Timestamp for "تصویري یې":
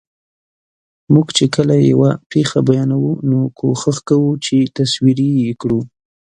4.77-5.51